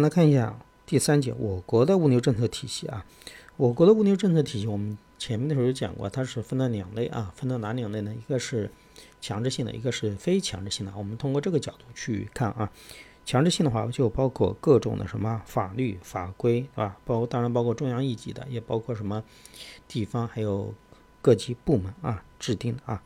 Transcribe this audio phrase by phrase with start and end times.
[0.00, 3.04] 来看一下第三节我国的物流政策体系啊。
[3.56, 8.14] 我国的物流政策体系，我们前面的时候有讲过，它是分了两类啊，分了哪两类呢？
[8.14, 8.70] 一个是
[9.20, 10.92] 强制性的，一个是非强制性的。
[10.96, 12.70] 我们通过这个角度去看啊，
[13.26, 16.96] 强制性的话就包括各种的什么法律法规，对吧？
[17.04, 19.22] 包当然包括中央一级的，也包括什么
[19.86, 20.72] 地方还有
[21.20, 23.02] 各级部门啊制定的啊。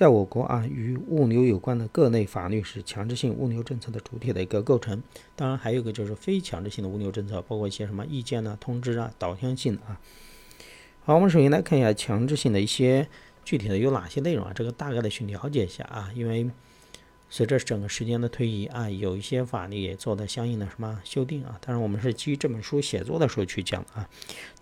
[0.00, 5.02] 在我国啊，与物流有关的各类法律是强制性物流政策的主体的一个构成。
[5.36, 10.00] 当然，还有一个就是非强制性的物流政策，包括一些什么意见呢、通知啊、导向性啊。
[11.04, 13.08] 好，我们首先来看一下强制性的一些
[13.44, 14.52] 具体的有哪些内容啊？
[14.54, 16.10] 这个大概的去了解一下啊。
[16.14, 16.50] 因为
[17.28, 21.58] 随着整个时间的推移啊，有一些法律也做的相应的什么修订啊。
[21.60, 24.08] 当然，我们是基于这本书写作的时候去讲啊，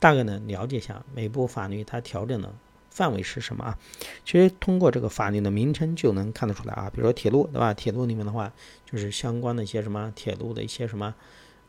[0.00, 2.52] 大概呢了解一下每部法律它调整的。
[2.98, 3.78] 范围是什么啊？
[4.24, 6.90] 其实通过这个法律的名称就能看得出来啊。
[6.92, 7.72] 比如说铁路，对吧？
[7.72, 8.52] 铁路里面的话，
[8.84, 11.14] 就是相关的一些什么铁路的一些什么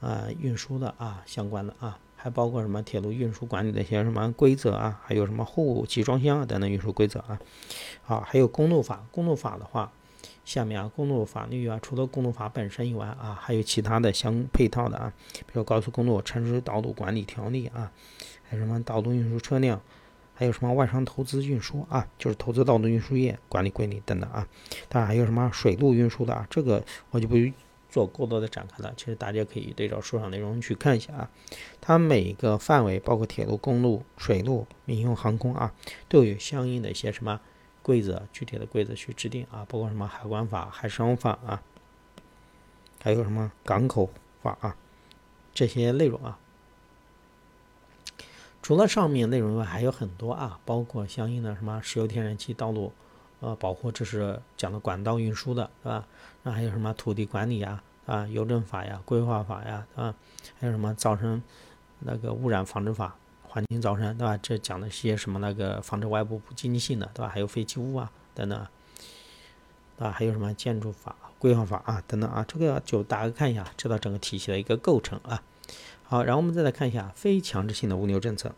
[0.02, 7.40] 啊运输的啊相关的啊，还包括什么铁路运输管理的一些什么规则啊，还有什么货物集装箱等等运输规则啊。
[8.02, 9.91] 好，还有公路法，公路法的话，
[10.43, 15.14] 下面啊公路法律啊，除了公路法本身以外啊，还有其他的相配套的啊，
[15.46, 17.91] 比如高速公路城市道路管理条例啊，
[18.49, 19.80] 还有什么道路运输车辆。
[20.40, 24.48] 还有什么外商投资运输啊，就是投资道路运输业管理规定等等啊。
[24.87, 26.81] 当然还有什么水路运输的啊，这个
[27.12, 27.35] 我就不
[27.90, 28.93] 做过多的展开了。
[28.96, 31.29] 其实大家可以对照书上内容去看一下啊。
[31.81, 35.73] 它每个范围，包括铁路、公路、水路、民用航空啊，
[36.07, 37.41] 都有相应的一些什么
[37.81, 39.65] 规则，具体的规则去制定啊。
[39.68, 41.62] 包括什么海关法、海商法啊，
[43.03, 44.09] 还有什么港口
[44.41, 44.77] 法啊，
[45.53, 46.40] 这些内容啊。
[48.70, 52.93] 除了上面内容以外，还有很多啊，包括相应的什么石油天然气道路，
[53.39, 56.05] 呃，保护，这是讲的管道运输的，对吧？
[56.43, 60.13] 那还有什么土地管理呀，啊，邮政法呀，规划法呀，啊，
[60.59, 61.41] 还有什么噪声
[61.97, 64.38] 那个污染防治法，环境噪声，对吧？
[64.38, 67.28] 这讲的些什么那个防止外部不经济性的，对吧？
[67.34, 68.68] 还有废弃物啊等等，
[69.97, 75.41] 啊，还有什么建筑法、规划法啊等等啊，这个就大家看一下，知道整个体系的一个构成啊。
[76.09, 78.56] 好，然后我们再来看一下非强制性的物流政策。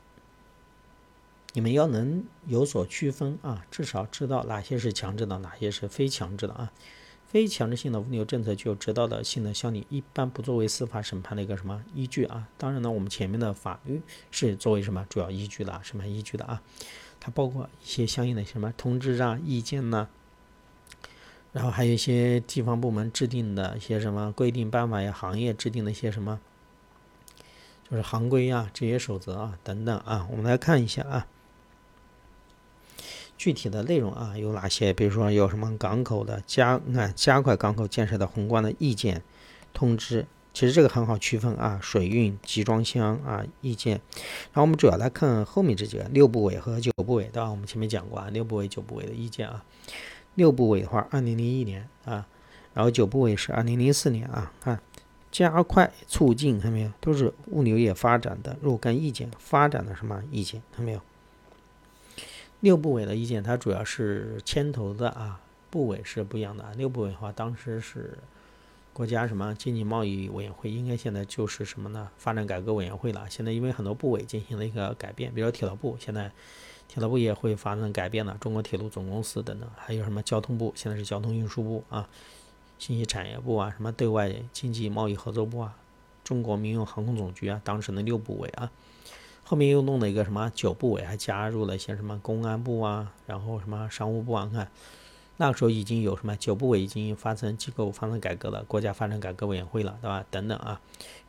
[1.52, 6.72] 你们要能有所区分啊，至少知道哪些是强制的，哪些是非强制的啊。
[7.28, 12.48] 非强制性的物流政策具有指导性的效力，一般不作为司法审判的一个什么依据啊。
[12.58, 14.02] 当然呢，我们前面的法律
[14.32, 16.62] 是作为什么主要依据的，审判依据的啊。
[17.20, 20.08] 它包括一些相应的什么通知啊、意见呐，
[21.52, 26.40] 然后还有一些地方部门制定的一些什么规定办法呀，行业制定的一些什么。
[27.92, 31.28] 就是行规啊、职业守则啊等等啊，我们来看一下啊，
[33.38, 34.94] 具体的内容啊有哪些？
[34.94, 39.22] 比如说有什么港口的加啊加快港口建设的宏观的意见
[39.74, 44.00] 通知，其实这个很好区分啊，水运集装箱啊意见。
[44.54, 47.52] 然后我们主要来看后面这几个六部委和九部委，对吧？
[47.52, 49.66] 我们前面讲过啊，六部委、九部委的意见啊。
[50.36, 52.26] 六部委的话，二零零一年啊，
[52.74, 54.80] 然后九部委是二零零四年啊，看。
[55.32, 56.92] 加快促进，看到没有？
[57.00, 60.62] 都是物流业发展的若干意见，发展的什么意见？
[60.72, 61.02] 看到没有？
[62.60, 66.72] 六部委的意见，它主要是牵头的啊，部委是不一样的啊。
[66.76, 68.18] 六部委的话，当时是
[68.94, 72.10] 国家什么经济贸易委员会，应该现在就是什么呢？
[72.18, 73.26] 发展改革委员会了。
[73.30, 76.30] 现在因为很多部委进行了一个改变，比如说铁道部，现在
[76.88, 82.08] 铁道部也会发生改变了，中国铁路总公司等等，还有什么交通部，现在是交通运输部啊。
[82.82, 85.78] 信息产业部啊，什么对外经济贸易合作部啊，
[86.24, 88.72] 中国民用航空总局啊，当时的六部委啊，
[89.44, 94.72] 后面又弄了一个什么九部委，还加入了一些什么公安部啊，然后什么商务部啊，看
[95.38, 100.26] 那个时候已经有什么九部委已经发生机构发生改革了，国家发展改革委员会了，对吧？
[100.32, 100.82] 等等啊，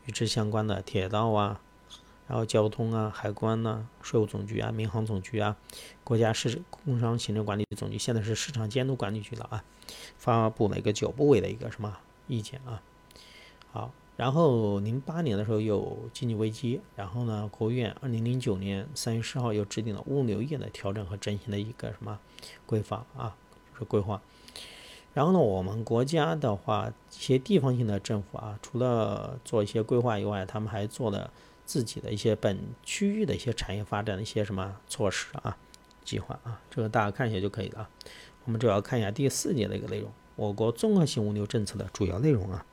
[0.07, 1.61] 与之相关的铁道啊。
[2.33, 5.55] 然后交通啊、海关呐、税务总局啊、民航总局啊、
[6.03, 9.63] 国家市工商行政管理总局，现在是市场监督管理局了啊，
[10.17, 11.99] 发布了一个九部委的一个什么
[12.29, 12.81] 意见啊？
[13.71, 22.19] 好，然后零八年的时候有经济危机，然后呢，国务院二零零九年三月十号又制定了物流业的调整和振兴的一个什么
[22.65, 23.37] 规划啊？
[23.75, 24.23] 就是规划。
[25.13, 31.31] 然后呢，我们国家的话，一些地方性的政府啊，除了做一些规划以外，他们还做了。
[31.73, 35.57] 自己的一些本区域的一些产业发展的一些什么措施啊、
[36.05, 37.91] 计划啊，这个大家看一下就可以了啊。
[38.45, 42.67] 我们主要看一下第四节的一个内容，我国综合性物流政策的主要内容啊。